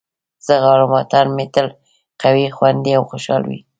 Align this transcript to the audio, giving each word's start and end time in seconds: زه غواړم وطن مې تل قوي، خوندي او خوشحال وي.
زه 0.45 0.53
غواړم 0.63 0.89
وطن 0.97 1.25
مې 1.35 1.45
تل 1.53 1.67
قوي، 2.21 2.45
خوندي 2.55 2.91
او 2.97 3.03
خوشحال 3.11 3.43
وي. 3.49 3.59